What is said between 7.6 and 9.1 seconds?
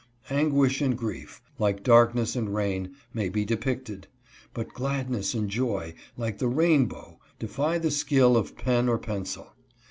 the skill of pen or